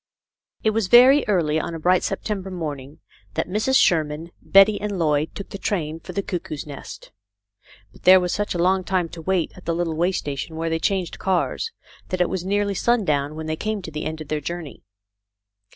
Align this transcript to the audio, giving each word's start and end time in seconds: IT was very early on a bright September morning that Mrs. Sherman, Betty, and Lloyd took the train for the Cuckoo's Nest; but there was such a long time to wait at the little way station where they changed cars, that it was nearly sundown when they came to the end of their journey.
IT 0.63 0.71
was 0.71 0.87
very 0.87 1.23
early 1.27 1.59
on 1.59 1.75
a 1.75 1.79
bright 1.79 2.01
September 2.01 2.49
morning 2.49 2.97
that 3.35 3.47
Mrs. 3.47 3.79
Sherman, 3.79 4.31
Betty, 4.41 4.81
and 4.81 4.97
Lloyd 4.97 5.35
took 5.35 5.49
the 5.49 5.59
train 5.59 5.99
for 5.99 6.11
the 6.13 6.23
Cuckoo's 6.23 6.65
Nest; 6.65 7.11
but 7.91 8.01
there 8.01 8.19
was 8.19 8.33
such 8.33 8.55
a 8.55 8.57
long 8.57 8.83
time 8.83 9.09
to 9.09 9.21
wait 9.21 9.51
at 9.55 9.65
the 9.65 9.75
little 9.75 9.95
way 9.95 10.11
station 10.11 10.55
where 10.55 10.71
they 10.71 10.79
changed 10.79 11.19
cars, 11.19 11.71
that 12.09 12.19
it 12.19 12.29
was 12.31 12.43
nearly 12.43 12.73
sundown 12.73 13.35
when 13.35 13.45
they 13.45 13.55
came 13.55 13.83
to 13.83 13.91
the 13.91 14.05
end 14.05 14.19
of 14.21 14.29
their 14.29 14.41
journey. 14.41 14.81